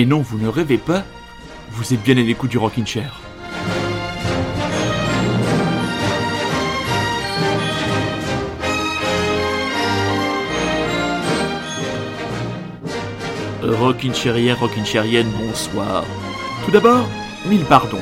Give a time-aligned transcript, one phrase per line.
[0.00, 1.04] Et non, vous ne rêvez pas,
[1.72, 3.20] vous êtes bien à l'écoute du Rockin' Chair.
[13.62, 14.14] Rockin'
[14.58, 16.04] Rockin' Chairienne, bonsoir.
[16.64, 17.06] Tout d'abord,
[17.46, 17.98] mille pardons.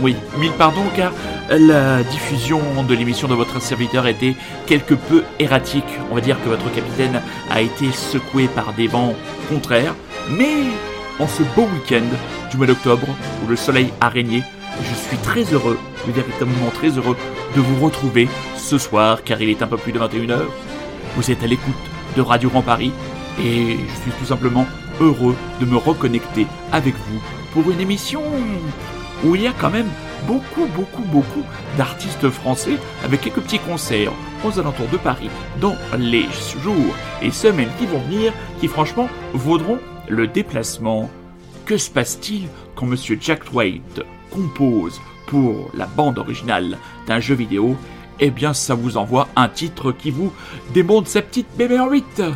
[0.00, 1.10] Oui, mille pardons car
[1.50, 4.36] la diffusion de l'émission de votre serviteur était
[4.68, 5.98] quelque peu erratique.
[6.12, 7.20] On va dire que votre capitaine
[7.50, 9.16] a été secoué par des vents
[9.48, 9.96] contraires,
[10.30, 10.66] mais
[11.18, 12.04] en ce beau week-end
[12.50, 13.06] du mois d'octobre
[13.44, 14.42] où le soleil a régné,
[14.82, 17.16] je suis très heureux, véritablement très heureux
[17.54, 20.40] de vous retrouver ce soir car il est un peu plus de 21h.
[21.16, 21.74] Vous êtes à l'écoute
[22.16, 22.92] de Radio Grand Paris
[23.38, 24.66] et je suis tout simplement
[25.00, 27.20] heureux de me reconnecter avec vous
[27.52, 28.22] pour une émission
[29.24, 29.88] où il y a quand même
[30.26, 31.42] beaucoup, beaucoup, beaucoup
[31.76, 34.12] d'artistes français avec quelques petits concerts
[34.44, 36.26] aux alentours de Paris dans les
[36.62, 39.78] jours et semaines qui vont venir qui franchement vaudront
[40.12, 41.10] le déplacement,
[41.64, 42.96] que se passe-t-il quand M.
[43.20, 47.76] Jack White compose pour la bande originale d'un jeu vidéo?
[48.20, 50.32] Eh bien, ça vous envoie un titre qui vous
[50.74, 52.32] démonte sa petite BB-8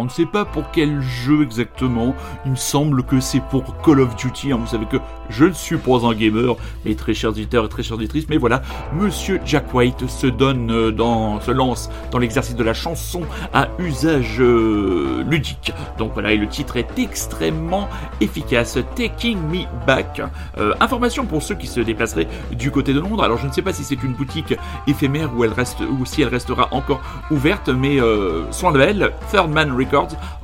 [0.00, 2.14] on ne sait pas pour quel jeu exactement.
[2.46, 4.52] Il me semble que c'est pour Call of Duty.
[4.52, 4.58] Hein.
[4.60, 4.96] Vous savez que
[5.28, 8.26] je ne suis pas un gamer, mes très chers auditeurs et très chères auditrices.
[8.28, 8.62] Mais voilà,
[8.94, 14.40] Monsieur Jack White se donne euh, se lance dans l'exercice de la chanson à usage
[14.40, 15.72] euh, ludique.
[15.98, 17.88] Donc voilà, et le titre est extrêmement
[18.20, 18.78] efficace.
[18.96, 20.22] Taking Me Back.
[20.58, 23.22] Euh, information pour ceux qui se déplaceraient du côté de Londres.
[23.22, 24.54] Alors je ne sais pas si c'est une boutique
[24.86, 29.50] éphémère ou elle reste ou si elle restera encore ouverte, mais euh, son label Third
[29.50, 29.89] Man Records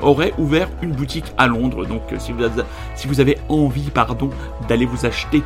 [0.00, 1.87] aurait ouvert une boutique à Londres.
[1.87, 2.62] Donc si vous avez,
[2.94, 4.31] si vous avez envie, pardon,
[4.69, 5.43] d'aller vous acheter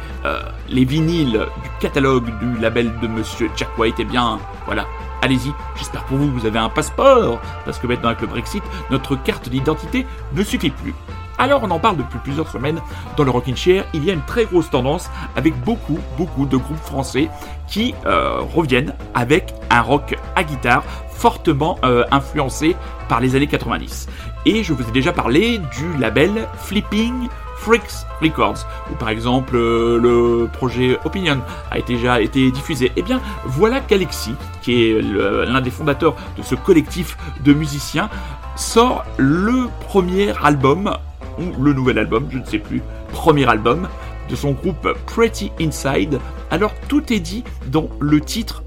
[0.68, 4.86] les vinyles du catalogue du label de Monsieur Jack White, eh bien voilà,
[5.22, 5.52] allez-y.
[5.76, 9.16] J'espère pour vous que vous avez un passeport, parce que maintenant avec le Brexit, notre
[9.16, 10.94] carte d'identité ne suffit plus.
[11.38, 12.78] Alors on en parle depuis plusieurs semaines
[13.16, 16.58] dans le Rockin' Chair, il y a une très grosse tendance avec beaucoup, beaucoup de
[16.58, 17.30] groupes français
[17.66, 20.82] qui euh, reviennent avec un rock à guitare
[21.20, 22.74] fortement euh, influencé
[23.08, 24.08] par les années 90.
[24.46, 27.28] Et je vous ai déjà parlé du label Flipping
[27.58, 31.40] Freaks Records, où par exemple euh, le projet Opinion
[31.70, 32.90] a déjà été diffusé.
[32.96, 38.08] Eh bien, voilà qu'Alexis, qui est l'un des fondateurs de ce collectif de musiciens,
[38.56, 40.96] sort le premier album,
[41.38, 42.80] ou le nouvel album, je ne sais plus,
[43.12, 43.88] premier album
[44.30, 46.18] de son groupe Pretty Inside.
[46.50, 48.62] Alors tout est dit dans le titre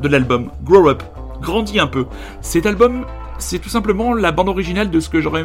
[0.00, 1.02] de l'album, Grow Up,
[1.40, 2.06] grandis un peu.
[2.40, 3.04] Cet album
[3.38, 5.42] c'est tout simplement la bande originale de ce que j'aurais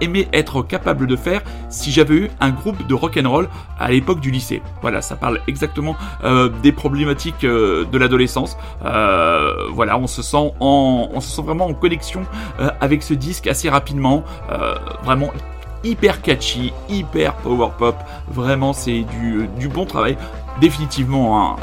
[0.00, 3.48] aimé, être capable de faire si j'avais eu un groupe de rock and roll
[3.78, 4.62] à l'époque du lycée.
[4.82, 8.56] Voilà, ça parle exactement euh, des problématiques euh, de l'adolescence.
[8.84, 10.52] Euh, voilà, on se sent
[11.42, 12.22] vraiment en connexion
[12.80, 14.24] avec ce disque assez rapidement,
[15.04, 15.30] vraiment
[15.84, 17.96] hyper catchy, hyper power pop.
[18.28, 20.16] Vraiment, c'est du, du bon travail.
[20.60, 21.56] Définitivement, hein,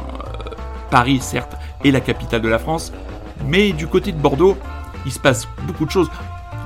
[0.90, 2.92] Paris, certes, est la capitale de la France,
[3.46, 4.58] mais du côté de Bordeaux,
[5.06, 6.10] il se passe beaucoup de choses.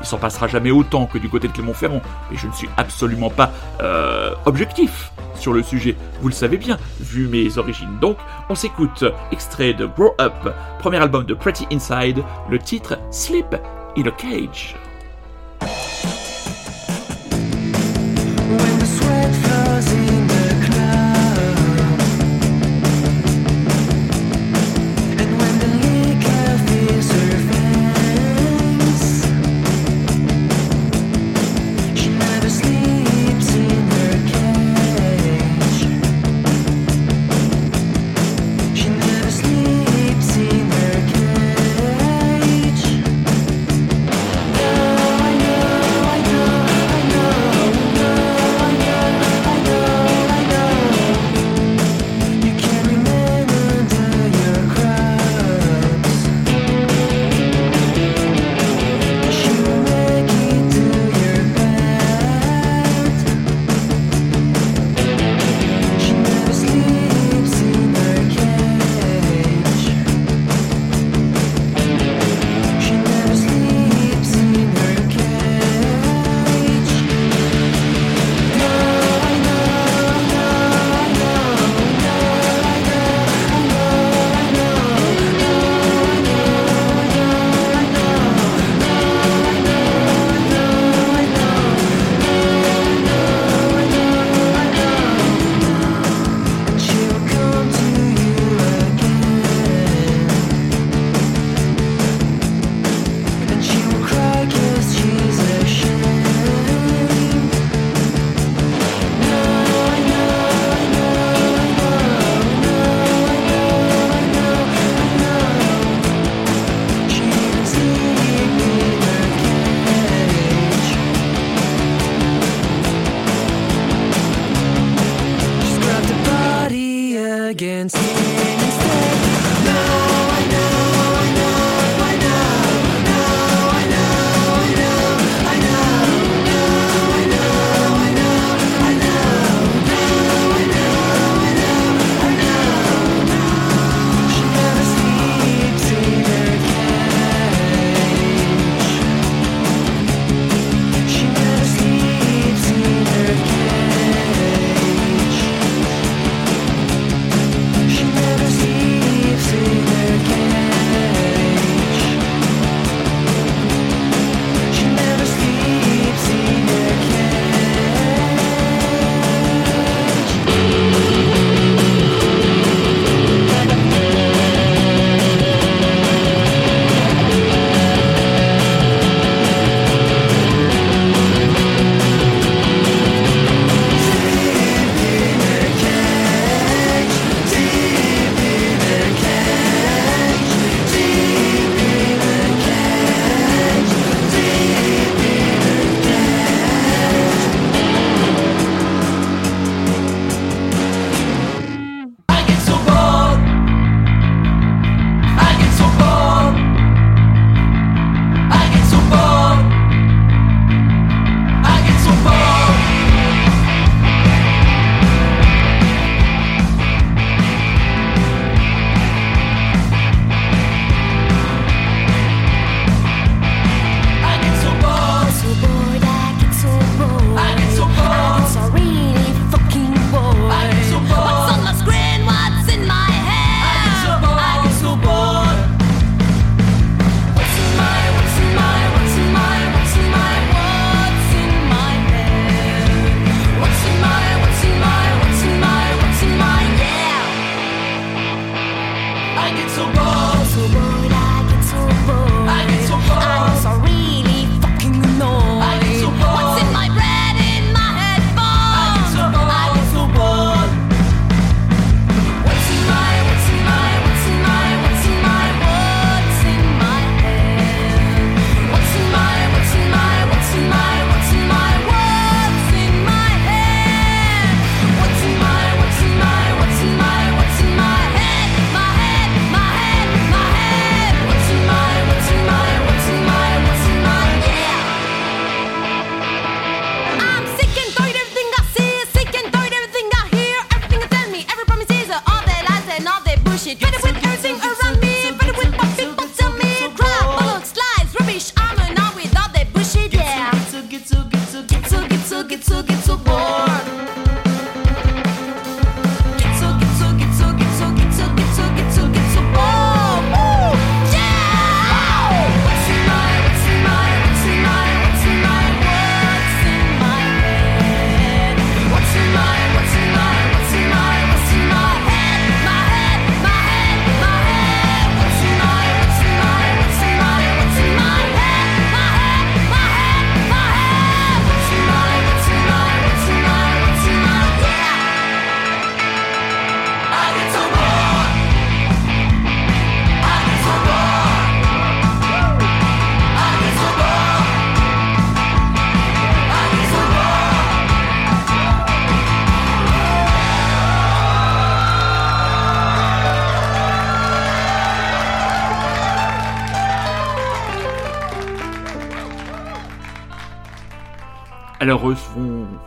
[0.01, 3.29] Il s'en passera jamais autant que du côté de Clermont-Ferrand, mais je ne suis absolument
[3.29, 3.51] pas
[3.81, 5.95] euh, objectif sur le sujet.
[6.21, 8.00] Vous le savez bien, vu mes origines.
[8.00, 8.18] Donc,
[8.50, 10.33] on s'écoute extrait de Grow Up,
[10.79, 13.56] premier album de Pretty Inside, le titre Sleep
[13.97, 14.75] in a Cage.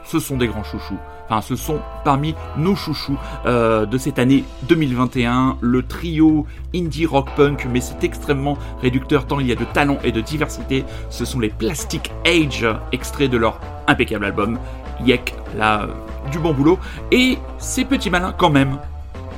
[0.04, 0.99] Ce sont des grands chouchous.
[1.26, 7.28] Enfin, ce sont parmi nos chouchous euh, de cette année 2021, le trio indie rock
[7.35, 10.85] punk, mais c'est extrêmement réducteur tant il y a de talent et de diversité.
[11.09, 14.59] Ce sont les Plastic Age, extraits de leur impeccable album
[15.04, 15.88] Yek, là,
[16.30, 16.78] du bon boulot.
[17.11, 18.78] Et ces petits malins quand même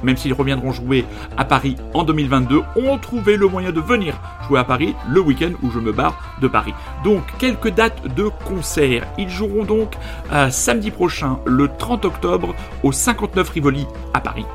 [0.02, 1.04] même s'ils reviendront jouer
[1.36, 4.14] à Paris en 2022, ont trouvé le moyen de venir
[4.46, 6.74] jouer à Paris le week-end où je me barre de Paris.
[7.04, 9.06] Donc quelques dates de concert.
[9.18, 9.94] Ils joueront donc
[10.32, 14.46] euh, samedi prochain, le 30 octobre, au 59 Rivoli à Paris.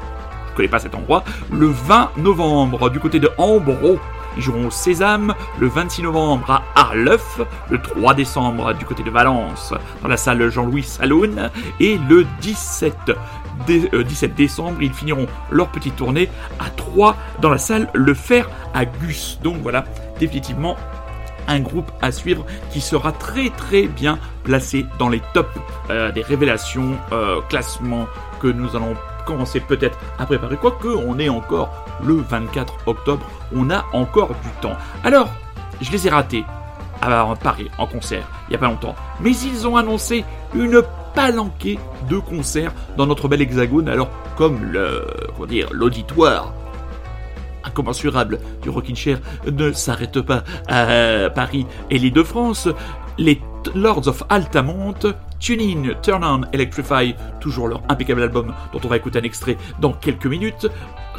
[0.51, 1.23] Je connais pas cet endroit.
[1.51, 3.99] Le 20 novembre, du côté de Ambro,
[4.37, 9.09] ils joueront au Sésame le 26 novembre à Arleuf, le 3 décembre du côté de
[9.09, 13.11] Valence dans la salle Jean-Louis Saloon et le 17
[13.67, 18.49] 17 euh, décembre, ils finiront leur petite tournée à 3 dans la salle Le Fer
[18.73, 19.39] à Gus.
[19.43, 19.85] Donc voilà,
[20.19, 20.77] définitivement
[21.47, 25.49] un groupe à suivre qui sera très très bien placé dans les tops
[25.89, 28.07] euh, des révélations, euh, classements
[28.39, 30.57] que nous allons commencer peut-être à préparer.
[30.57, 33.25] Quoique on est encore le 24 octobre,
[33.55, 34.75] on a encore du temps.
[35.03, 35.29] Alors,
[35.81, 36.45] je les ai ratés
[37.01, 38.95] à Paris en concert il n'y a pas longtemps.
[39.21, 40.81] Mais ils ont annoncé une
[41.13, 43.89] palanquée de concerts dans notre bel hexagone.
[43.89, 45.05] Alors, comme le,
[45.71, 46.53] l'auditoire
[47.63, 52.67] incommensurable du Rockin' Chair ne s'arrête pas à Paris et l'île de France,
[53.17, 53.39] les
[53.75, 54.95] Lords of Altamont,
[55.39, 59.57] Tune In, Turn On, Electrify, toujours leur impeccable album dont on va écouter un extrait
[59.79, 60.67] dans quelques minutes,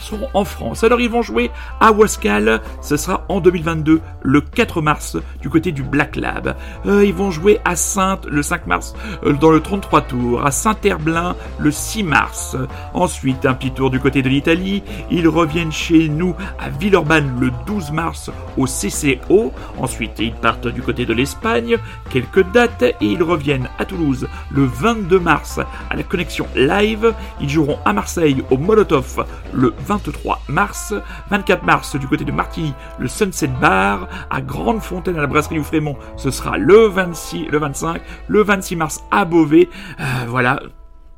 [0.02, 0.84] seront en France.
[0.84, 5.72] Alors ils vont jouer à Wascal, ce sera en 2022, le 4 mars, du côté
[5.72, 6.56] du Black Lab.
[6.86, 8.94] Euh, ils vont jouer à Sainte le 5 mars,
[9.24, 12.56] euh, dans le 33 tours, à Saint-Herblain le 6 mars.
[12.94, 14.82] Ensuite, un petit tour du côté de l'Italie.
[15.10, 19.52] Ils reviennent chez nous à Villeurbanne le 12 mars au CCO.
[19.78, 21.76] Ensuite, ils partent du côté de l'Espagne,
[22.10, 27.14] quelques dates, et ils reviennent à Toulouse le 22 mars à la connexion live.
[27.40, 30.94] Ils joueront à Marseille au Molotov le 23 mars,
[31.28, 35.56] 24 mars du côté de Martigny, le Sunset Bar, à Grande Fontaine à la brasserie
[35.56, 39.68] du Frémont, ce sera le 26, le 25, le 26 mars à Beauvais.
[40.00, 40.62] Euh, voilà,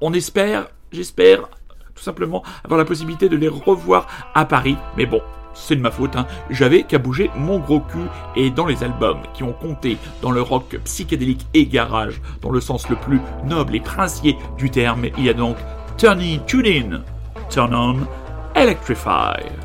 [0.01, 1.43] on espère, j'espère
[1.95, 5.21] tout simplement avoir la possibilité de les revoir à Paris, mais bon,
[5.55, 6.27] c'est de ma faute, hein.
[6.51, 10.43] j'avais qu'à bouger mon gros cul et dans les albums qui ont compté dans le
[10.43, 15.25] rock psychédélique et garage, dans le sens le plus noble et princier du terme, il
[15.25, 15.59] y a donc
[15.97, 17.03] Turn In, Tune In,
[17.51, 17.99] Turn On,
[18.57, 19.64] Electrify.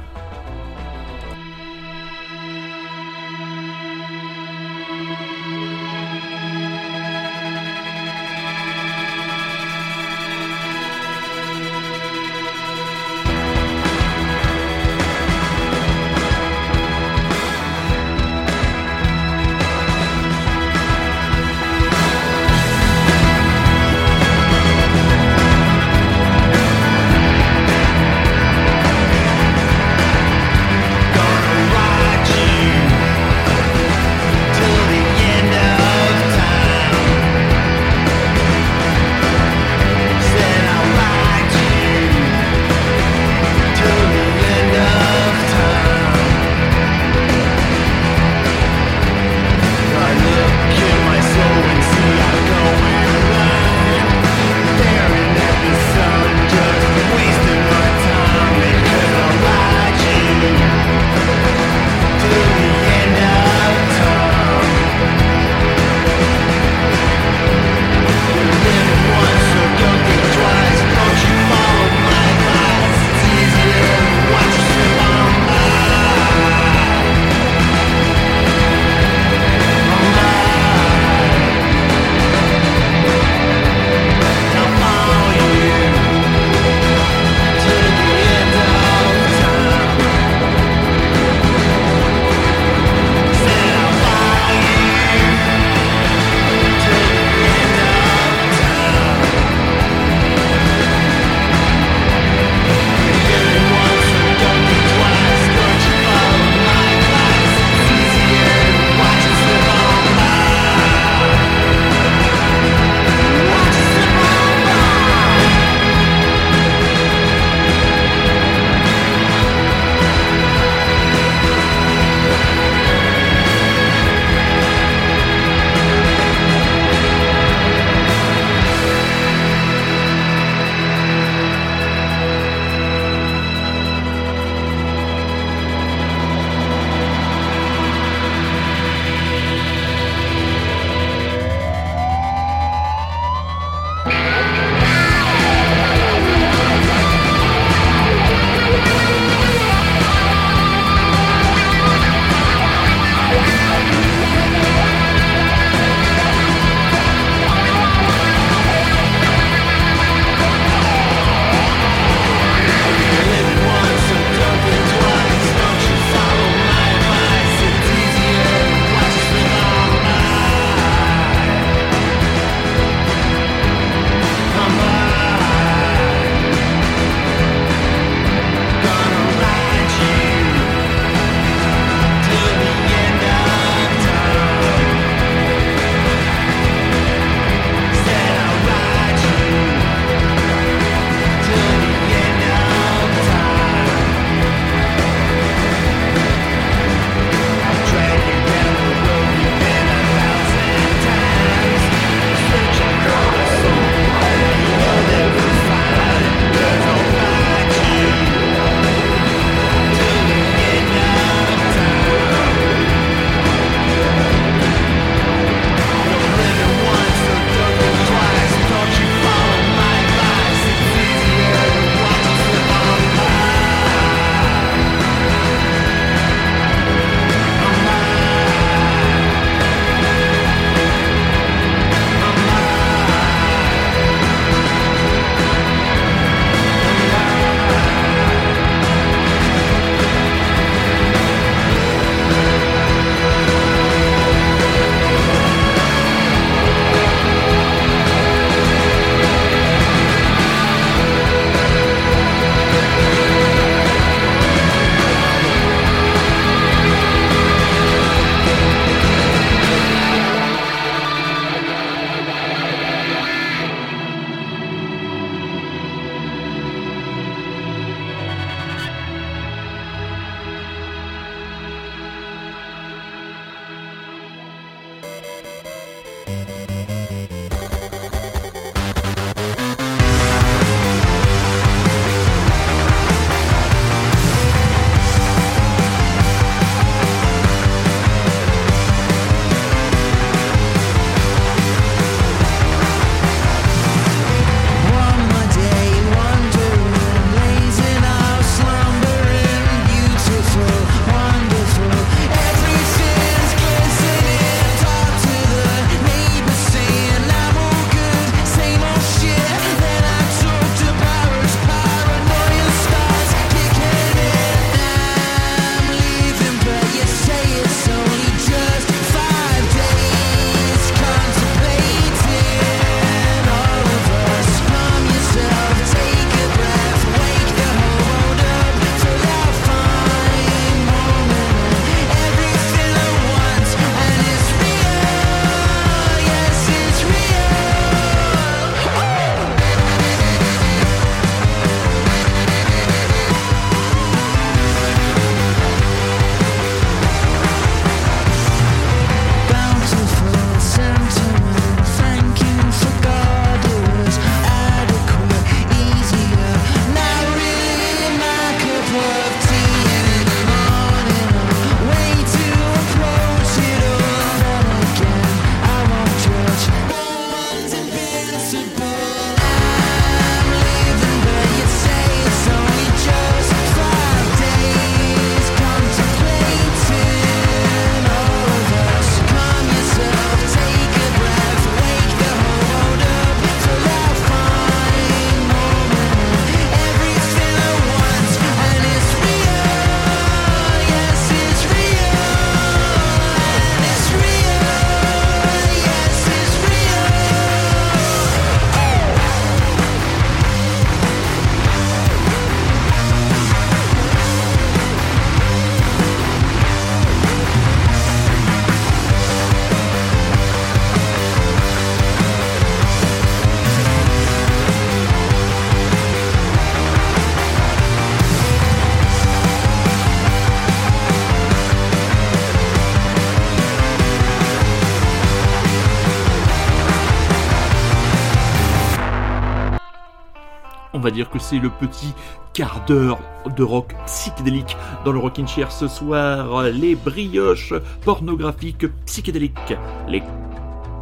[431.11, 432.13] Dire que c'est le petit
[432.53, 433.19] quart d'heure
[433.55, 436.63] de rock psychédélique dans le Rockin' Chair ce soir.
[436.63, 439.73] Les brioches pornographiques psychédéliques,
[440.07, 440.21] les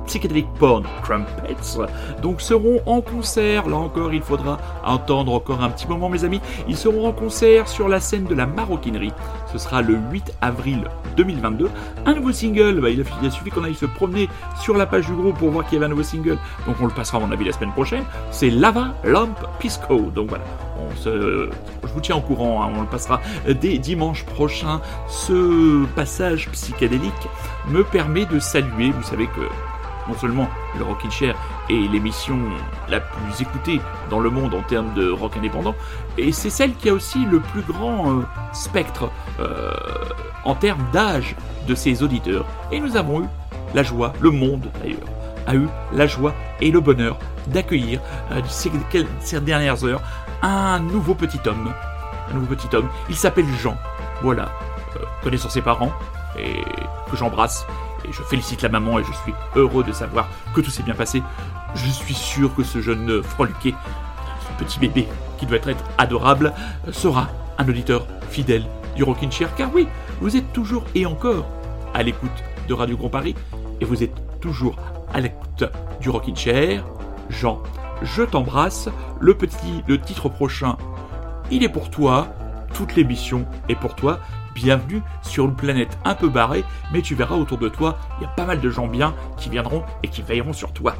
[0.07, 1.55] Psychedelic Porn Crumpets,
[2.21, 3.67] donc seront en concert.
[3.67, 6.41] Là encore, il faudra attendre encore un petit moment, mes amis.
[6.67, 9.11] Ils seront en concert sur la scène de la maroquinerie.
[9.51, 11.69] Ce sera le 8 avril 2022.
[12.05, 14.29] Un nouveau single, bah, il, a, suffi qu'on aille se promener
[14.61, 16.37] sur la page du groupe pour voir qu'il y avait un nouveau single.
[16.65, 18.03] Donc on le passera, à mon avis, la semaine prochaine.
[18.31, 20.11] C'est Lava Lamp Pisco.
[20.15, 20.45] Donc voilà,
[21.03, 22.71] je vous tiens au courant, hein.
[22.75, 24.81] on le passera dès dimanche prochain.
[25.09, 27.13] Ce passage psychédélique
[27.69, 29.41] me permet de saluer, vous savez que
[30.07, 31.35] non seulement le Rockin' Chair
[31.69, 32.37] est l'émission
[32.89, 35.75] la plus écoutée dans le monde en termes de rock indépendant,
[36.17, 39.71] et c'est celle qui a aussi le plus grand euh, spectre euh,
[40.45, 41.35] en termes d'âge
[41.67, 42.45] de ses auditeurs.
[42.71, 43.27] Et nous avons eu
[43.73, 44.99] la joie, le monde d'ailleurs,
[45.45, 47.17] a eu la joie et le bonheur
[47.47, 48.71] d'accueillir euh, ces,
[49.19, 50.01] ces dernières heures
[50.41, 51.73] un nouveau petit homme.
[52.29, 52.89] Un nouveau petit homme.
[53.09, 53.77] Il s'appelle Jean.
[54.21, 54.49] Voilà.
[55.23, 55.91] connaissant ses parents
[56.37, 56.61] et
[57.09, 57.65] que j'embrasse
[58.07, 60.95] et je félicite la maman et je suis heureux de savoir que tout s'est bien
[60.95, 61.21] passé.
[61.75, 63.73] Je suis sûr que ce jeune froliqué,
[64.41, 66.53] ce petit bébé qui doit être adorable,
[66.91, 68.65] sera un auditeur fidèle
[68.95, 69.53] du Rockin' Chair.
[69.55, 69.87] Car oui,
[70.21, 71.45] vous êtes toujours et encore
[71.93, 72.31] à l'écoute
[72.67, 73.35] de Radio Grand Paris
[73.81, 74.75] et vous êtes toujours
[75.13, 75.65] à l'écoute
[76.01, 76.83] du Rockin' Chair.
[77.29, 77.61] Jean,
[78.01, 78.89] je t'embrasse.
[79.19, 80.77] Le petit, le titre prochain,
[81.51, 82.27] il est pour toi.
[82.73, 84.19] Toute l'émission est pour toi
[84.57, 88.25] bienvenue sur une planète un peu barrée, mais tu verras autour de toi, il y
[88.25, 90.95] a pas mal de gens bien qui viendront et qui veilleront sur toi.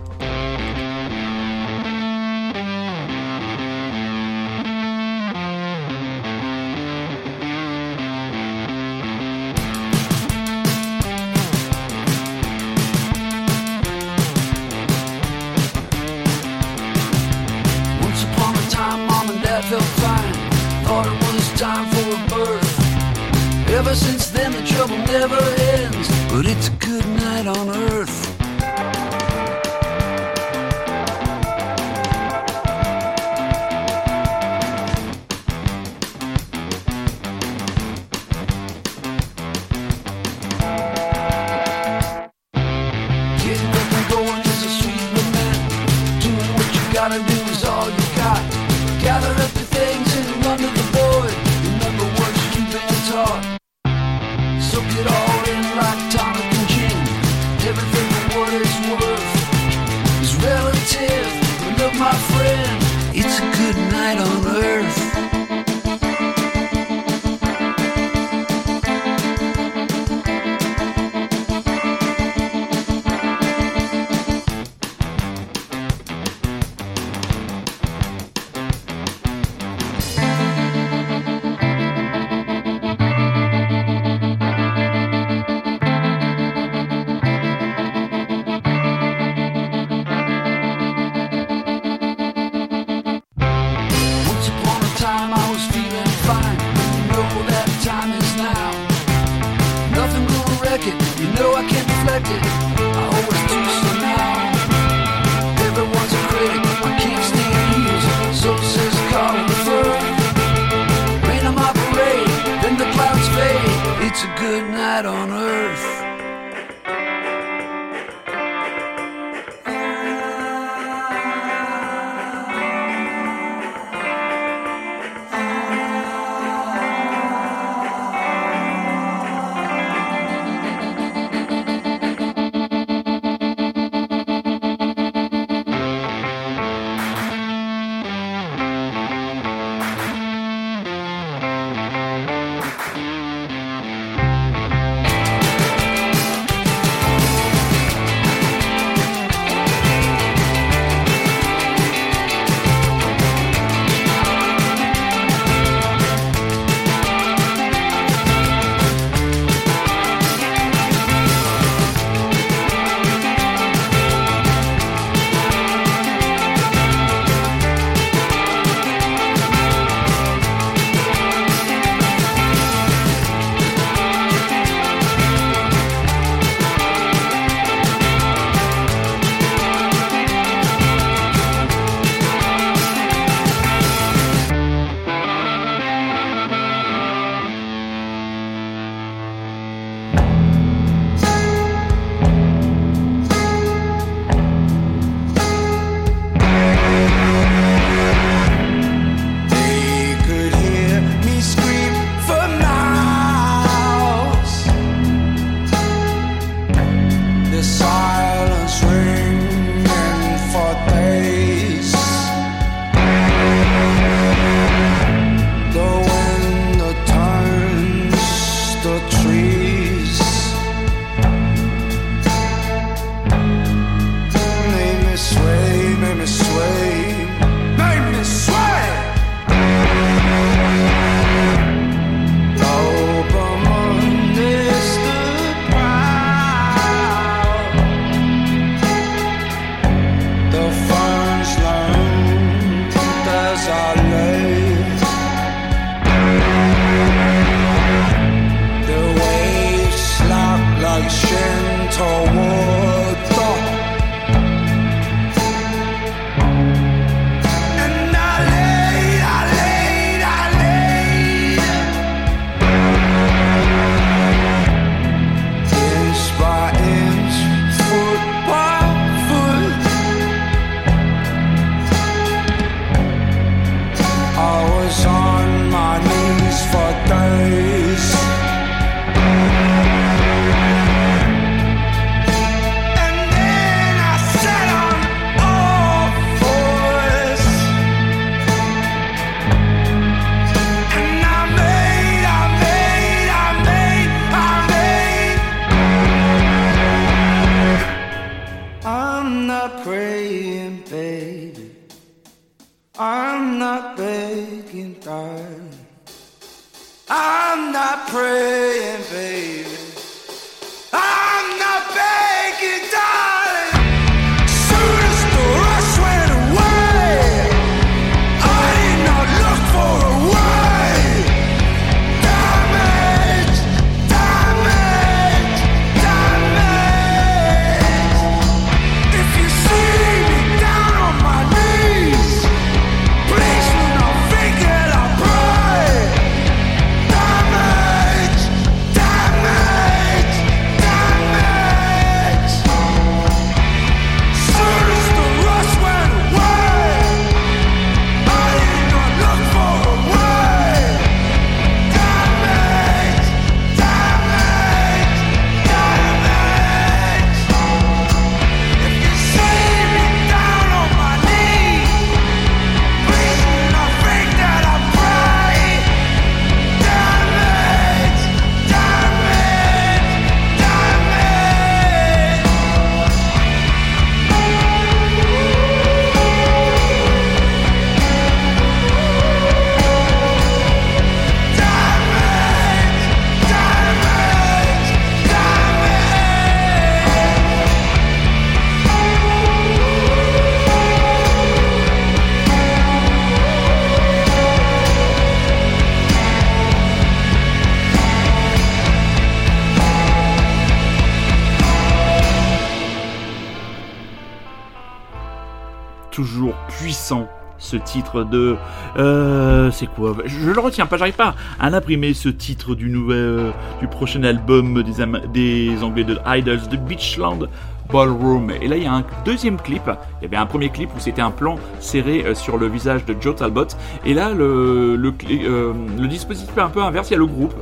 [407.68, 408.56] Ce titre de.
[408.98, 410.16] Euh, c'est quoi?
[410.26, 414.84] Je le retiens pas, j'arrive pas à l'imprimer ce titre du nouvel, du prochain album
[414.84, 417.48] des, des Anglais de Idols, de Beachland
[417.92, 418.52] Ballroom.
[418.62, 419.84] Et là, il y a un deuxième clip.
[420.20, 423.06] Il y avait un premier clip où c'était un plan serré euh, sur le visage
[423.06, 423.68] de Joe Talbot.
[424.06, 427.10] Et là, le, le, euh, le dispositif est un peu inverse.
[427.10, 427.56] Il y a le groupe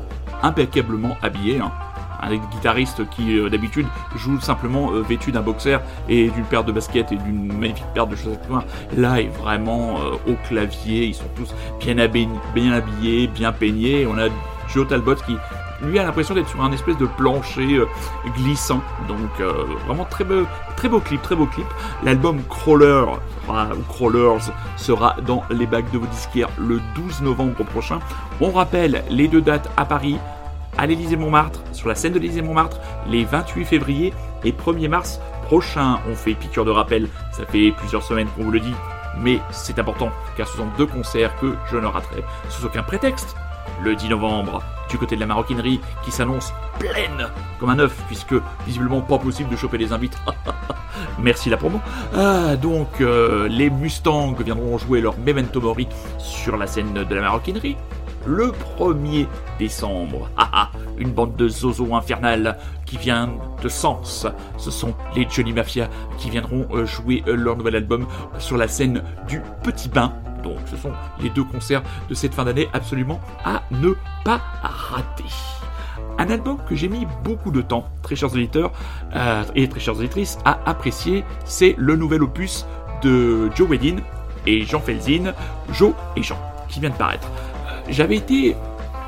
[0.44, 1.60] impeccablement habillé.
[1.60, 1.72] Hein.
[2.26, 7.12] Un guitariste qui euh, d'habitude joue simplement vêtu d'un boxer et d'une paire de baskets
[7.12, 8.66] et d'une magnifique paire de chaussettes noires.
[8.98, 9.96] Là est vraiment
[10.28, 14.08] au clavier, ils sont tous bien, habillés, bien peignés.
[14.08, 14.28] On a
[14.68, 15.36] Joe Talbot qui
[15.82, 17.88] lui a l'impression d'être sur un espèce de plancher euh,
[18.36, 18.82] glissant.
[19.08, 19.52] Donc euh,
[19.86, 21.66] vraiment très beau, très beau clip, très beau clip.
[22.04, 23.06] L'album Crawler
[23.48, 28.00] ou Crawlers sera dans les bacs de vos disquaires le 12 novembre prochain.
[28.42, 30.18] On rappelle les deux dates à Paris,
[30.78, 35.20] à l'Élysée Montmartre, sur la scène de l'Élysée Montmartre, les 28 février et 1er mars
[35.44, 36.00] prochain.
[36.10, 38.74] On fait piqûre de rappel, ça fait plusieurs semaines qu'on vous le dit,
[39.20, 43.36] mais c'est important car ce sont deux concerts que je ne raterai sous aucun prétexte.
[43.84, 47.28] Le 10 novembre, du côté de la maroquinerie qui s'annonce pleine
[47.60, 48.36] comme un œuf, puisque
[48.66, 50.18] visiblement pas possible de choper les invites.
[51.20, 51.82] Merci la promo.
[52.16, 57.22] Ah, donc, euh, les Mustangs viendront jouer leur Memento Mori sur la scène de la
[57.22, 57.78] maroquinerie
[58.26, 59.28] le 1er
[59.60, 60.30] décembre.
[60.38, 63.30] Ah ah, une bande de zozo infernales qui vient
[63.62, 64.28] de Sens.
[64.58, 68.06] Ce sont les Johnny Mafia qui viendront euh, jouer euh, leur nouvel album
[68.38, 70.14] sur la scène du Petit Bain
[70.46, 75.24] donc ce sont les deux concerts de cette fin d'année absolument à ne pas rater.
[76.18, 78.72] Un album que j'ai mis beaucoup de temps, très chers auditeurs
[79.16, 82.66] euh, et très chères auditrices, à apprécier, c'est le nouvel opus
[83.02, 83.98] de Joe Wedin
[84.46, 85.34] et Jean Felzin,
[85.74, 86.38] Joe et Jean,
[86.70, 87.28] qui vient de paraître.
[87.88, 88.56] Euh, j'avais été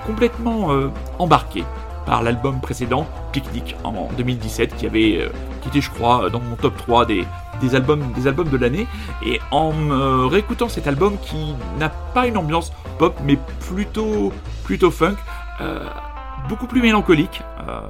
[0.05, 1.63] complètement euh, embarqué
[2.05, 5.29] par l'album précédent, Picnic, en 2017, qui avait,
[5.65, 7.25] était, je crois, dans mon top 3 des,
[7.59, 8.87] des albums, des albums de l'année.
[9.25, 9.73] Et en
[10.29, 14.31] réécoutant cet album qui n'a pas une ambiance pop, mais plutôt,
[14.63, 15.17] plutôt funk,
[15.61, 15.79] euh,
[16.49, 17.41] beaucoup plus mélancolique.
[17.67, 17.81] Euh,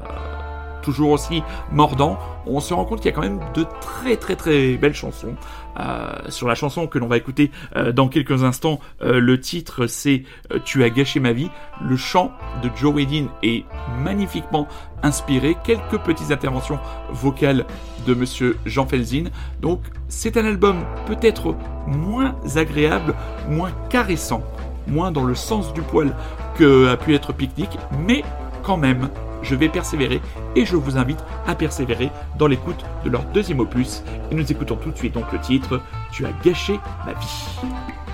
[0.81, 4.35] toujours aussi mordant, on se rend compte qu'il y a quand même de très très
[4.35, 5.35] très belles chansons.
[5.79, 9.87] Euh, sur la chanson que l'on va écouter euh, dans quelques instants, euh, le titre
[9.87, 10.23] c'est
[10.65, 11.49] Tu as gâché ma vie.
[11.87, 12.31] Le chant
[12.63, 13.65] de Joe Wedin est
[14.03, 14.67] magnifiquement
[15.03, 15.55] inspiré.
[15.63, 16.79] Quelques petites interventions
[17.11, 17.65] vocales
[18.05, 19.25] de Monsieur Jean Felzin.
[19.61, 23.13] Donc c'est un album peut-être moins agréable,
[23.49, 24.43] moins caressant,
[24.87, 26.15] moins dans le sens du poil
[26.57, 27.69] que a pu être Picnic,
[28.05, 28.23] mais
[28.63, 29.09] quand même
[29.41, 30.21] je vais persévérer
[30.55, 34.03] et je vous invite à persévérer dans l'écoute de leur deuxième opus.
[34.31, 35.81] Et nous écoutons tout de suite donc le titre
[36.11, 38.06] Tu as gâché ma vie.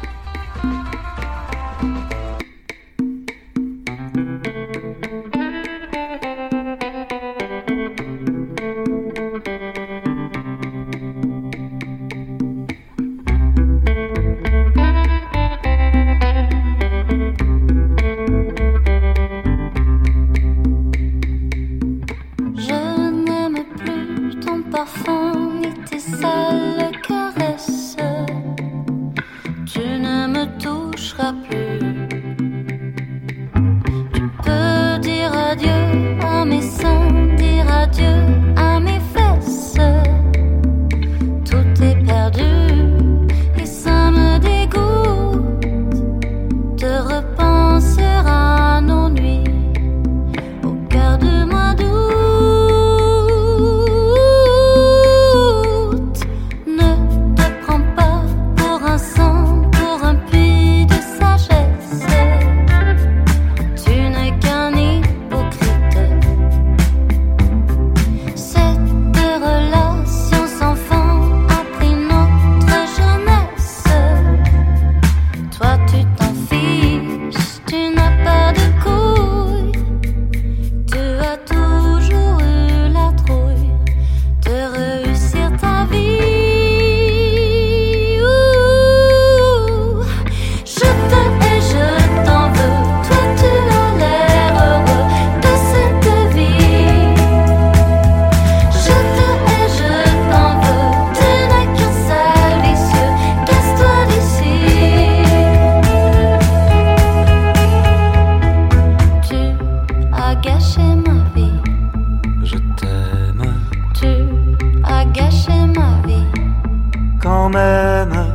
[117.33, 118.32] Amen.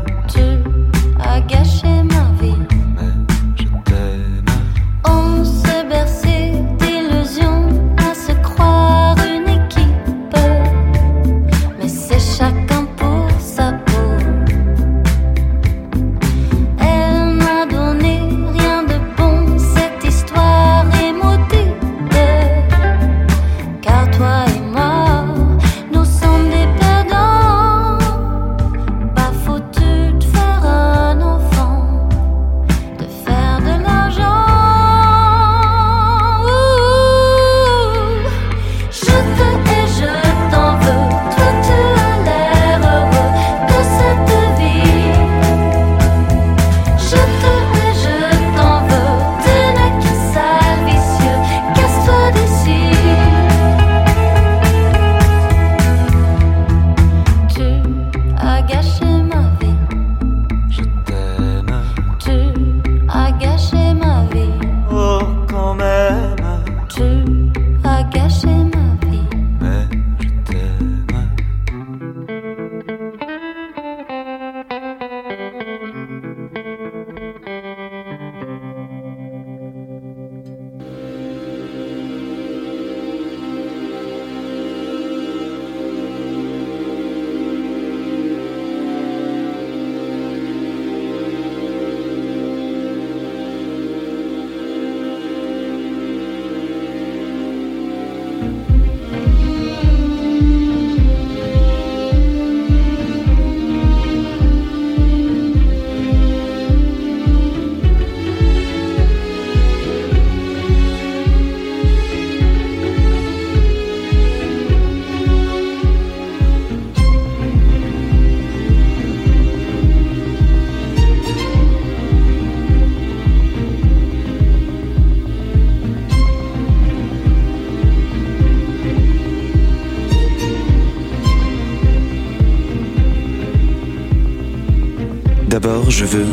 [135.89, 136.27] Je veux,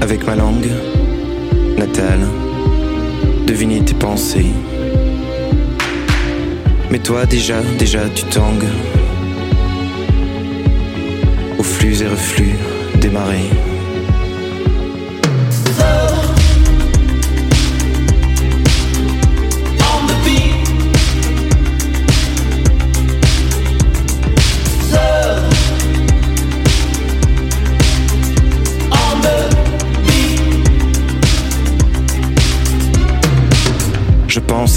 [0.00, 0.70] avec ma langue
[1.76, 2.20] natale,
[3.46, 4.52] deviner tes pensées.
[6.90, 8.68] Mais toi, déjà, déjà, tu tangues
[11.58, 12.54] aux flux et reflux
[13.00, 13.50] des marées.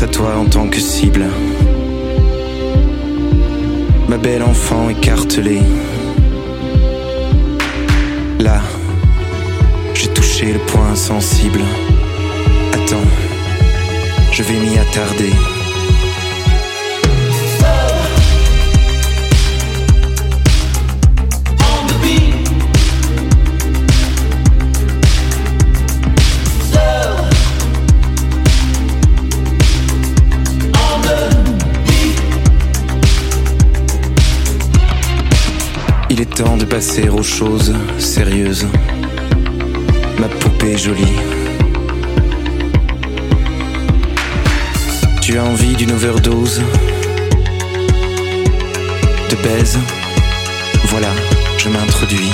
[0.03, 1.25] À toi en tant que cible.
[4.07, 5.61] Ma belle enfant écartelée.
[8.39, 8.61] Là,
[9.93, 11.61] j'ai touché le point sensible.
[12.73, 13.09] Attends,
[14.31, 15.56] je vais m'y attarder.
[36.69, 38.67] Passer aux choses sérieuses.
[40.19, 41.15] Ma poupée jolie.
[45.21, 46.61] Tu as envie d'une overdose
[49.29, 49.77] De baise?
[50.85, 51.09] Voilà,
[51.57, 52.31] je m'introduis.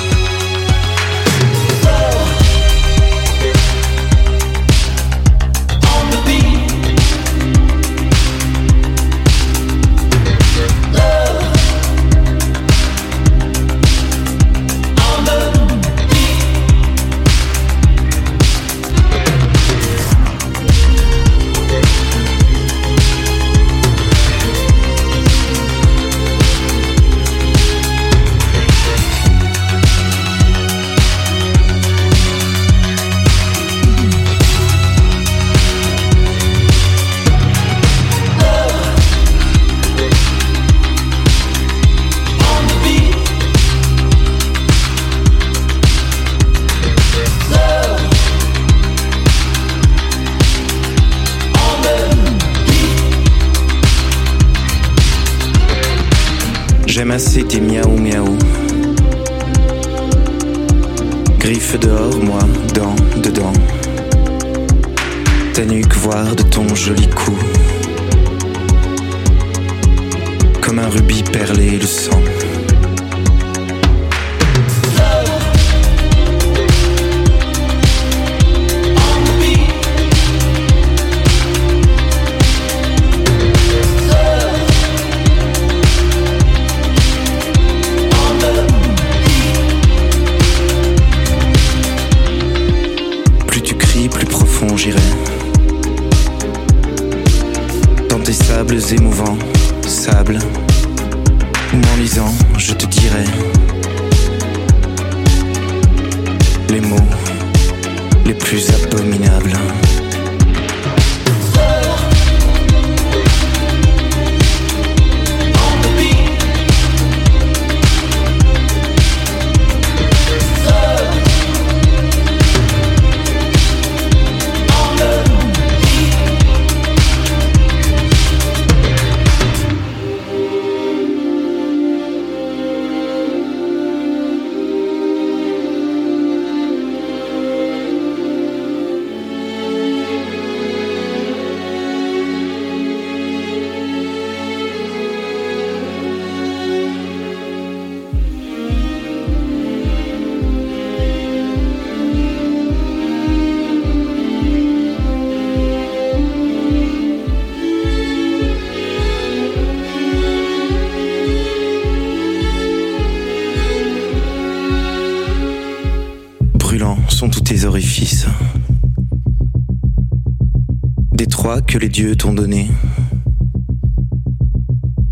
[171.74, 172.68] que les dieux t'ont donné.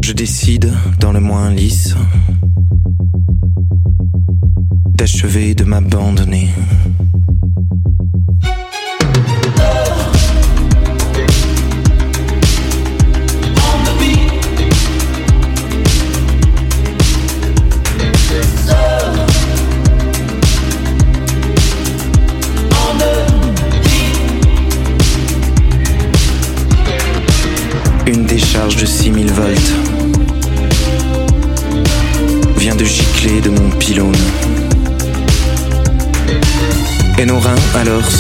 [0.04, 1.96] Je décide, dans le moins lisse,
[4.90, 6.50] d'achever de m'abandonner.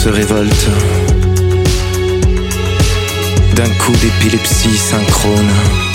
[0.04, 0.70] Se révoltent
[3.56, 5.91] d'un coup d'épilepsie synchrone.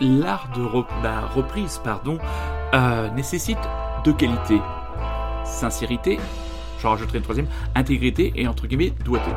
[0.00, 2.18] L'art de re- la reprise pardon,
[2.74, 3.58] euh, nécessite
[4.04, 4.60] deux qualités.
[5.44, 6.18] Sincérité,
[6.82, 9.30] j'en rajouterai une troisième, intégrité et entre guillemets doigté.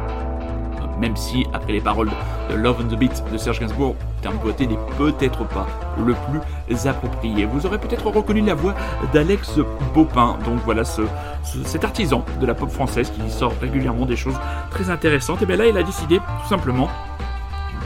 [1.00, 2.10] Même si, après les paroles
[2.50, 5.68] de Love on the Beat de Serge Gainsbourg, le terme doigté n'est peut-être pas
[6.04, 7.46] le plus approprié.
[7.46, 8.74] Vous aurez peut-être reconnu la voix
[9.14, 9.60] d'Alex
[9.94, 11.04] Bopin, donc voilà ce,
[11.44, 14.40] ce- cet artisan de la pop française qui sort régulièrement des choses
[14.72, 15.40] très intéressantes.
[15.44, 16.88] Et bien là, il a décidé tout simplement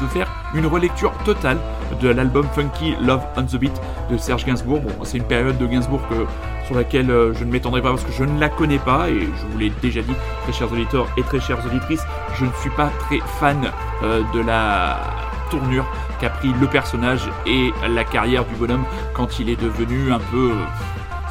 [0.02, 1.58] de faire une relecture totale
[2.02, 4.82] de l'album Funky Love on the Beat de Serge Gainsbourg.
[4.82, 6.02] Bon, c'est une période de Gainsbourg
[6.66, 9.20] sur laquelle euh, je ne m'étendrai pas parce que je ne la connais pas et
[9.20, 12.04] je vous l'ai déjà dit, très chers auditeurs et très chères auditrices,
[12.36, 13.72] je ne suis pas très fan
[14.04, 15.00] euh, de la
[15.50, 15.86] tournure
[16.20, 20.52] qu'a pris le personnage et la carrière du bonhomme quand il est devenu un peu
[20.52, 20.66] euh,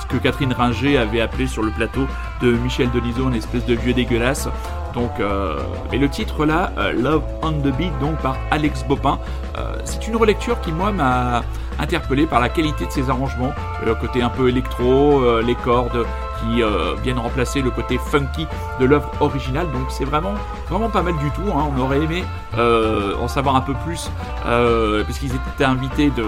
[0.01, 2.07] ce que Catherine Ringer avait appelé sur le plateau
[2.43, 4.49] de Michel Denisot, une espèce de vieux dégueulasse.
[4.95, 5.59] Donc, euh,
[5.93, 9.18] et le titre là, euh, Love on the Beat, donc par Alex Bopin,
[9.57, 11.43] euh, c'est une relecture qui moi m'a
[11.78, 13.53] interpellé par la qualité de ses arrangements,
[13.86, 16.05] le côté un peu électro, les cordes
[16.41, 16.62] qui
[17.03, 18.47] viennent remplacer le côté funky
[18.78, 19.66] de l'œuvre originale.
[19.72, 20.34] Donc c'est vraiment
[20.68, 21.49] vraiment pas mal du tout.
[21.57, 21.70] hein.
[21.74, 22.22] On aurait aimé
[22.59, 24.11] en savoir un peu plus
[24.47, 26.24] euh, parce qu'ils étaient invités de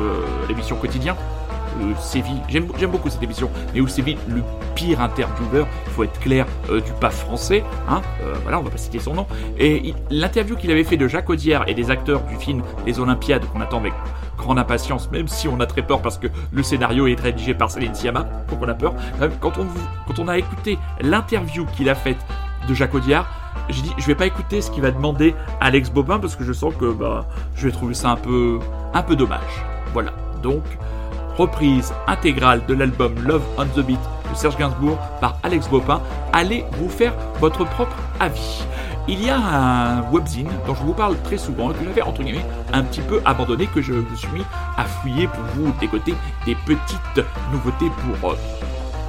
[0.49, 1.17] l'émission quotidien
[1.81, 1.95] euh,
[2.49, 4.43] j'aime beaucoup cette émission, mais où sévit le
[4.75, 8.71] pire intervieweur, il faut être clair, euh, du pas français, hein, euh, voilà, on va
[8.71, 9.27] pas citer son nom,
[9.59, 13.45] et l'interview qu'il avait fait de Jacques Audière et des acteurs du film Les Olympiades,
[13.47, 13.93] qu'on attend avec
[14.37, 17.71] grande impatience, même si on a très peur parce que le scénario est rédigé par
[17.71, 19.21] Céline Sciamma, donc on a peur, Quand
[19.57, 19.67] même,
[20.07, 22.19] quand on, a écouté l'interview qu'il a faite
[22.69, 23.27] de Jacques Audiard,
[23.69, 26.45] j'ai dit je vais pas écouter ce qu'il va demander à Alex Bobin parce que
[26.45, 28.59] je sens que bah je vais trouver ça un peu
[28.95, 29.65] un peu dommage.
[29.93, 30.13] Voilà.
[30.43, 30.63] Donc
[31.37, 36.01] reprise intégrale de l'album Love on the Beat de Serge Gainsbourg par Alex Bopin.
[36.33, 38.65] Allez vous faire votre propre avis.
[39.09, 42.23] Il y a un webzine dont je vous parle très souvent et que j'avais entre
[42.23, 44.45] guillemets un petit peu abandonné, que je me suis mis
[44.77, 46.15] à fouiller pour vous décoter
[46.47, 48.37] des petites nouveautés pour euh,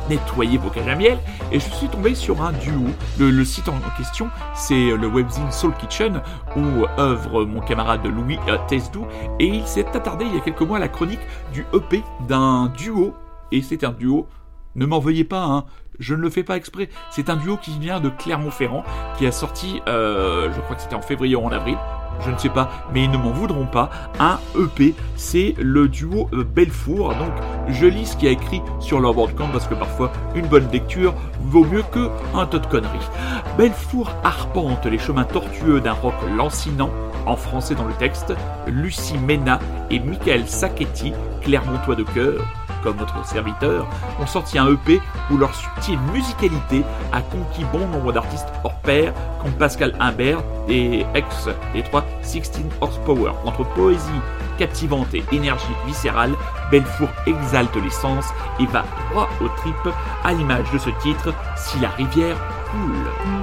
[0.09, 1.17] nettoyer vos cages à miel
[1.51, 2.85] et je suis tombé sur un duo.
[3.19, 6.21] Le, site en question, c'est le webzine Soul Kitchen
[6.55, 9.05] où œuvre mon camarade Louis euh, Tesdou
[9.39, 11.19] et il s'est attardé il y a quelques mois à la chronique
[11.53, 13.13] du EP d'un duo
[13.51, 14.27] et c'est un duo.
[14.75, 15.65] Ne m'en veuillez pas, hein,
[15.99, 16.89] je ne le fais pas exprès.
[17.11, 18.83] C'est un duo qui vient de Clermont-Ferrand,
[19.17, 21.77] qui a sorti, euh, je crois que c'était en février ou en avril,
[22.25, 23.89] je ne sais pas, mais ils ne m'en voudront pas,
[24.19, 24.93] un EP.
[25.15, 27.09] C'est le duo euh, Belfour.
[27.15, 27.33] Donc,
[27.69, 30.69] je lis ce qu'il y a écrit sur leur bandcamp parce que parfois, une bonne
[30.71, 33.09] lecture vaut mieux que un tas de conneries.
[33.57, 36.89] Belfour arpente les chemins tortueux d'un rock lancinant,
[37.25, 38.33] en français dans le texte.
[38.67, 39.59] Lucie Mena
[39.89, 42.41] et Michael Sacchetti, Clermontois de cœur,
[42.83, 43.87] comme notre serviteur,
[44.19, 49.13] ont sorti un EP où leur subtile musicalité a conquis bon nombre d'artistes hors pair,
[49.41, 53.31] comme Pascal Imbert et ex des trois 16 Horsepower.
[53.45, 54.21] Entre poésie
[54.57, 56.33] captivante et énergie viscérale,
[56.71, 58.25] Belfour exalte les sens
[58.59, 62.37] et va droit aux tripes, à l'image de ce titre, Si la rivière
[62.71, 63.42] coule.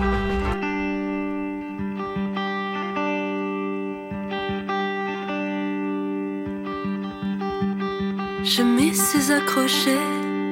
[8.52, 9.96] Je m'y suis accroché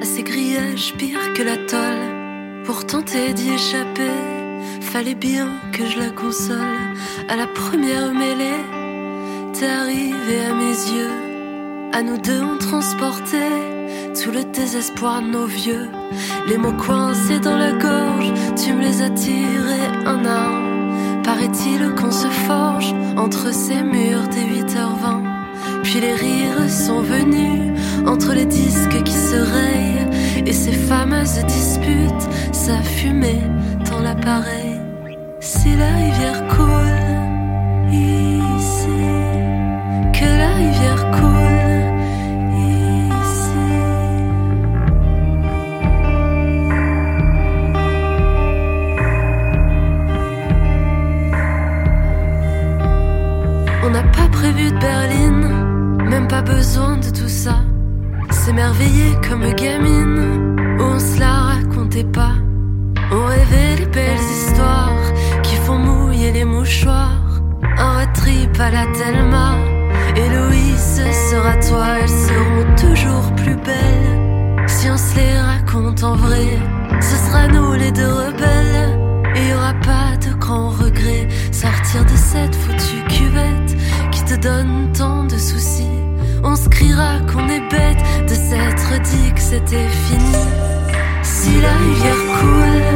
[0.01, 2.63] à ces grillages pires que la tôle.
[2.63, 4.15] Pour tenter d'y échapper,
[4.79, 6.79] fallait bien que je la console.
[7.27, 8.63] À la première mêlée,
[9.51, 11.91] t'es arrivé à mes yeux.
[11.91, 15.89] À nous deux, on transportait tout le désespoir de nos vieux.
[16.47, 21.21] Les mots coincés dans la gorge, tu me les as tirés un à un.
[21.23, 25.28] Paraît-il qu'on se forge entre ces murs dès 8h20.
[25.83, 27.73] Puis les rires sont venus
[28.05, 30.07] entre les disques qui se rayent
[30.45, 33.43] et ces fameuses disputes, ça fumait
[33.89, 34.79] dans l'appareil.
[35.39, 37.09] Si la rivière coule
[37.91, 38.99] ici,
[40.13, 40.48] que la
[56.29, 57.57] pas besoin de tout ça.
[58.29, 62.35] S'émerveiller comme gamine, on se la racontait pas.
[63.11, 65.11] On rêvait les belles histoires
[65.41, 67.41] qui font mouiller les mouchoirs.
[67.77, 69.55] Un road trip à la Thelma.
[70.15, 74.67] Héloïse sera toi, elles seront toujours plus belles.
[74.67, 76.47] Si on se les raconte en vrai,
[77.01, 78.99] ce sera nous les deux rebelles.
[79.35, 81.27] Et y aura pas de grands regrets.
[81.51, 83.77] Sortir de cette foutue cuvette
[84.11, 85.98] qui te donne tant de soucis.
[86.51, 90.35] On se criera qu'on est bête de s'être dit que c'était fini.
[91.21, 92.89] Si la rivière coule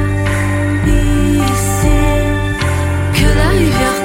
[0.87, 1.99] ici,
[3.13, 4.02] que la rivière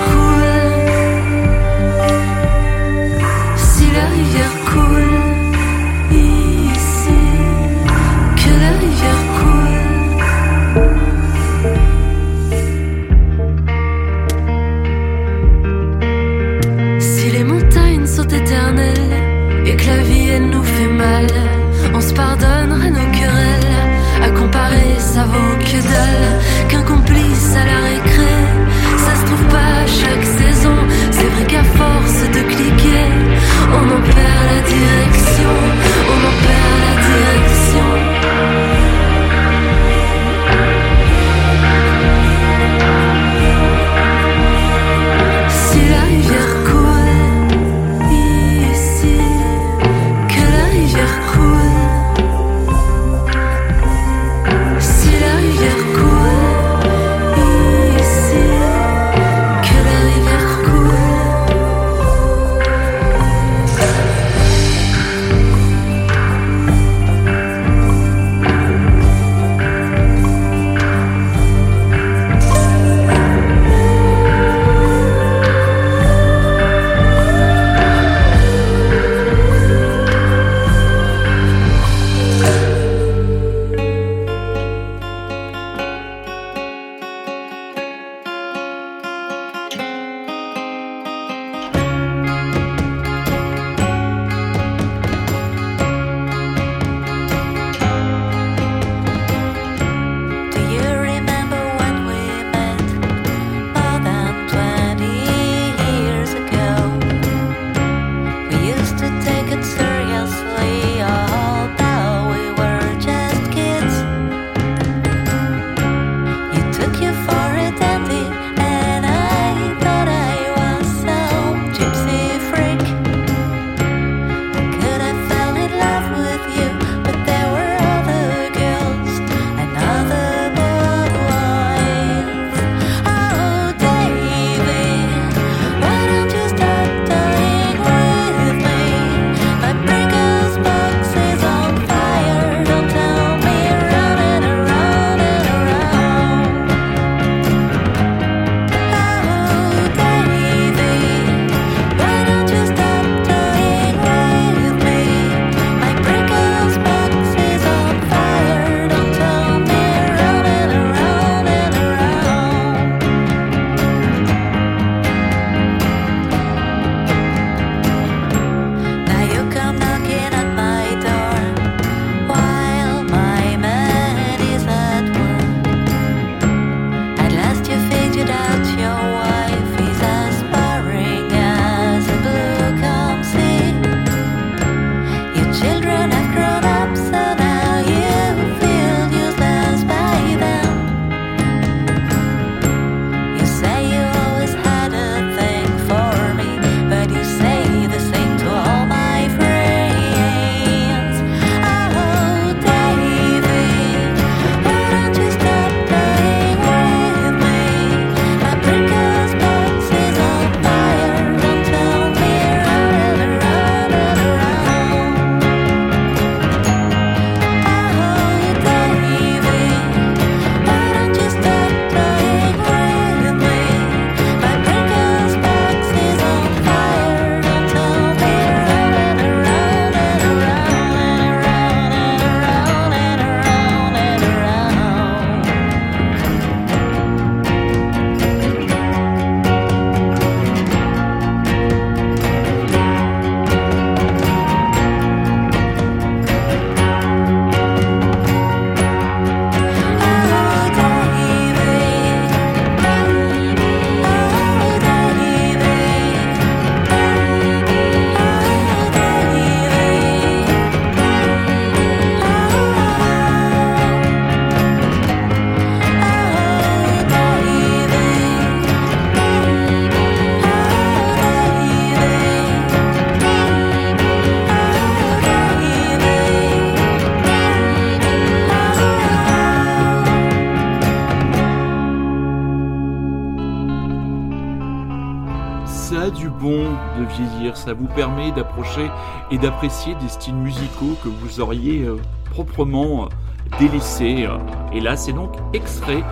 [287.69, 288.91] ça vous permet d'approcher
[289.31, 291.99] et d'apprécier des styles musicaux que vous auriez euh,
[292.31, 294.25] proprement euh, délaissés.
[294.27, 294.39] Euh.
[294.73, 296.03] Et là, c'est donc extrait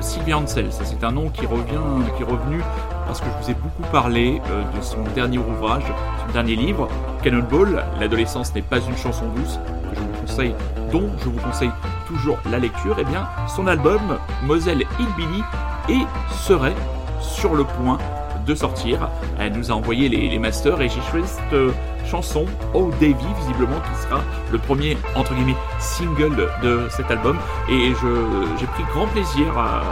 [0.00, 0.72] Sylvia Ansel.
[0.72, 1.80] Ça, c'est un nom qui revient,
[2.16, 2.60] qui est revenu
[3.04, 4.40] parce que je vous ai beaucoup parlé
[4.76, 5.82] de son dernier ouvrage,
[6.24, 6.88] son dernier livre,
[7.24, 7.84] Cannonball.
[7.98, 9.58] L'adolescence n'est pas une chanson douce
[9.90, 10.54] que je vous conseille,
[10.92, 11.72] dont je vous conseille
[12.06, 12.96] toujours la lecture.
[12.98, 14.00] Et eh bien, son album
[14.44, 15.42] Moselle Hillbilly
[15.88, 16.76] et serait
[17.20, 17.98] sur le point
[18.46, 19.08] de sortir.
[19.38, 21.72] Elle nous a envoyé les, masters et j'ai choisi cette euh,
[22.06, 24.20] chanson, Oh Davy, visiblement, qui sera
[24.50, 27.38] le premier, entre guillemets, single de cet album.
[27.68, 27.92] Et
[28.58, 29.82] j'ai pris grand plaisir à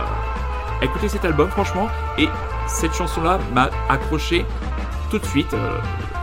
[0.82, 1.88] écouter cet album, franchement.
[2.18, 2.28] Et
[2.66, 4.44] cette chanson-là m'a accroché
[5.10, 5.52] tout de suite.
[5.54, 5.78] Euh,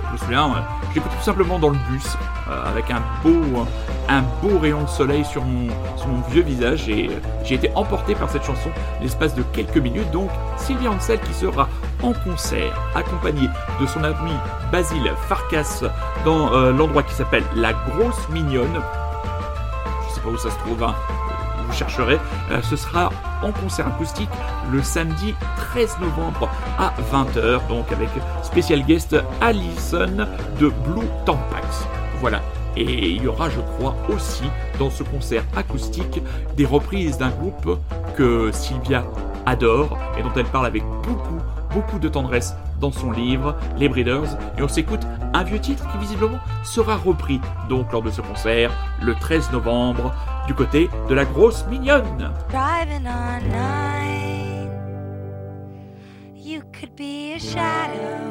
[0.08, 0.60] je me souviens, euh,
[0.94, 2.18] j'écoute tout simplement dans le bus,
[2.66, 3.66] avec un beau,
[4.08, 5.68] un beau rayon de soleil sur mon,
[5.98, 7.10] sur mon vieux visage et
[7.44, 8.70] j'ai été emporté par cette chanson
[9.02, 10.10] l'espace de quelques minutes.
[10.12, 11.68] Donc Sylvia Ansel qui sera
[12.04, 14.32] en concert accompagné de son ami
[14.72, 15.84] Basile Farkas
[16.26, 18.82] dans euh, l'endroit qui s'appelle La Grosse Mignonne.
[20.10, 20.96] Je sais pas où ça se trouve, hein.
[21.66, 22.20] vous chercherez.
[22.52, 23.10] Euh, ce sera
[23.42, 24.30] en concert acoustique
[24.72, 28.10] le samedi 13 novembre à 20h, donc avec
[28.44, 30.28] spécial guest Alison
[30.60, 31.86] de Blue Tampax.
[32.20, 32.42] Voilà,
[32.78, 34.44] et il y aura, je crois, aussi
[34.78, 36.22] dans ce concert acoustique
[36.56, 37.80] des reprises d'un groupe
[38.16, 39.04] que Sylvia
[39.46, 41.42] adore et dont elle parle avec beaucoup,
[41.78, 44.36] beaucoup de tendresse dans son livre, Les Breeders.
[44.58, 45.02] Et on s'écoute
[45.34, 50.12] un vieux titre qui visiblement sera repris donc lors de ce concert le 13 novembre
[50.48, 52.32] du côté de la grosse mignonne.
[56.34, 58.22] you could be a shadow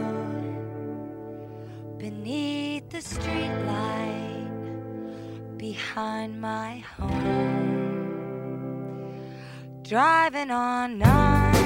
[1.99, 3.03] beneath the
[5.59, 7.67] behind my home.
[9.83, 11.66] Driving on nine,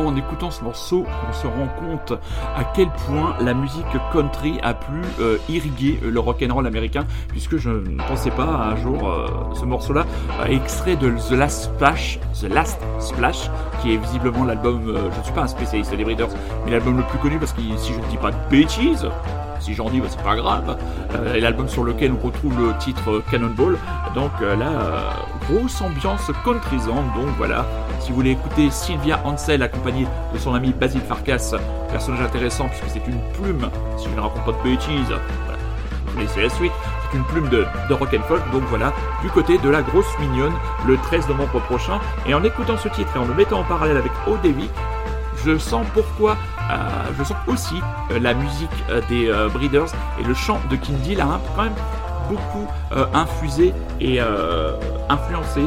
[0.00, 2.12] en écoutant ce morceau qu'on se rend compte
[2.56, 7.04] à quel point la musique country a pu euh, irriguer le rock and roll américain,
[7.28, 10.06] puisque je ne pensais pas un jour euh, ce morceau-là,
[10.40, 15.24] euh, extrait de The Last Splash, The Last Splash, qui est visiblement l'album, je ne
[15.24, 16.28] suis pas un spécialiste des Breeders,
[16.64, 19.08] mais l'album le plus connu parce que si je ne dis pas de bêtises,
[19.62, 20.76] si j'en dis, bah, c'est pas grave.
[21.14, 23.78] Euh, l'album sur lequel on retrouve le titre Cannonball.
[24.14, 25.10] Donc euh, là, euh,
[25.48, 27.04] grosse ambiance countrysante.
[27.14, 27.66] Donc voilà,
[28.00, 31.54] si vous voulez écouter Sylvia Ansel accompagnée de son ami Basil Farkas,
[31.90, 35.58] personnage intéressant puisque c'est une plume, si je ne raconte pas de bêtises, voilà,
[36.06, 36.72] vous laissez la suite,
[37.10, 40.18] c'est une plume de, de rock and folk, donc voilà, du côté de la grosse
[40.20, 40.54] mignonne,
[40.86, 43.96] le 13 novembre prochain, et en écoutant ce titre et en le mettant en parallèle
[43.96, 44.68] avec Odevi,
[45.44, 46.36] je sens pourquoi,
[46.70, 46.76] euh,
[47.18, 47.80] je sens aussi
[48.10, 49.88] euh, la musique euh, des Breeders
[50.20, 51.74] et le chant de King a quand même
[52.28, 52.66] beaucoup
[53.14, 54.20] infusé et
[55.08, 55.62] influencé.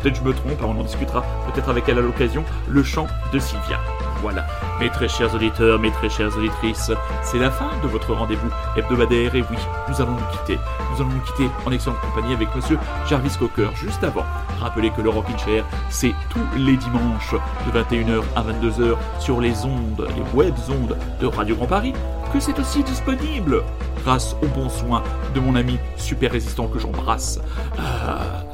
[0.00, 3.08] Peut-être je me trompe, hein, on en discutera peut-être avec elle à l'occasion, le chant
[3.32, 3.78] de Sylvia.
[4.22, 4.46] Voilà,
[4.80, 6.90] mes très chers auditeurs, mes très chères auditrices,
[7.22, 9.56] c'est la fin de votre rendez-vous hebdomadaire et oui,
[9.88, 10.58] nous allons nous quitter.
[10.92, 14.24] Nous allons nous quitter en excellente compagnie avec monsieur Jarvis Cocker juste avant.
[14.60, 17.34] Rappelez que le Rockin' Chair, c'est tous les dimanches
[17.66, 21.92] de 21h à 22h sur les ondes, les web ondes de Radio Grand Paris,
[22.32, 23.62] que c'est aussi disponible
[24.04, 25.02] grâce au bon soin
[25.34, 27.40] de mon ami super résistant que j'embrasse
[27.78, 27.82] euh,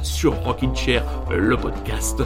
[0.01, 2.21] sur Rockin' Chair, le podcast.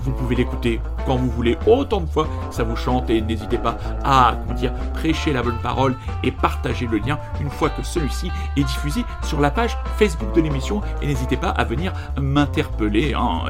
[0.00, 4.34] Vous pouvez l'écouter quand vous voulez, autant de fois ça vous chante n'hésitez pas à
[4.56, 9.04] dire, prêcher la bonne parole et partager le lien une fois que celui-ci est diffusé
[9.22, 13.42] sur la page Facebook de l'émission et n'hésitez pas à venir m'interpeller hein,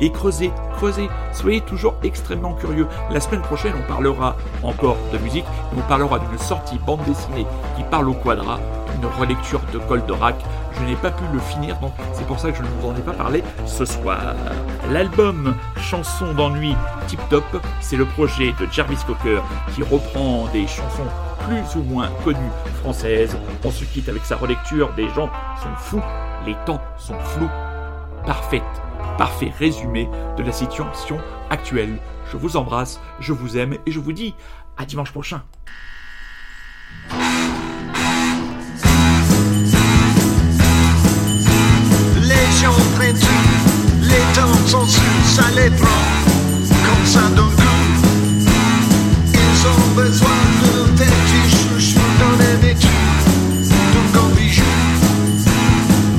[0.00, 1.08] et, creuser, creuser.
[1.32, 2.86] Soyez toujours extrêmement curieux.
[3.10, 5.44] La semaine prochaine, on parlera encore de musique
[5.76, 8.58] on parlera d'une sortie bande dessinée qui parle au quadra,
[8.96, 10.36] une relecture de Goldorak
[10.78, 12.96] je n'ai pas pu le finir, donc c'est pour ça que je ne vous en
[12.96, 14.34] ai pas parlé ce soir.
[14.90, 16.74] L'album Chansons d'ennui
[17.06, 17.44] Tip Top,
[17.80, 19.42] c'est le projet de Jarvis Cocker
[19.74, 21.06] qui reprend des chansons
[21.48, 22.38] plus ou moins connues
[22.80, 23.36] françaises.
[23.64, 25.30] On se quitte avec sa relecture des gens
[25.62, 26.02] sont fous,
[26.46, 27.50] les temps sont flous.
[28.26, 28.62] Parfaite,
[29.16, 31.18] parfait résumé de la situation
[31.50, 31.98] actuelle.
[32.30, 34.34] Je vous embrasse, je vous aime et je vous dis
[34.76, 35.42] à dimanche prochain.
[44.02, 45.86] Les temps sont sûrs, ça les prend
[46.66, 47.78] comme ça d'un coup.
[49.32, 52.88] Ils ont besoin de tes petits chouchous dans les vêtus,
[53.94, 54.64] de grands bijoux,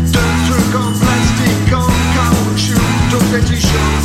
[0.06, 3.99] de trucs en plastique, en caoutchouc, de petits choses,